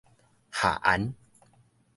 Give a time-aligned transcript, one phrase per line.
[0.49, 1.13] 合絚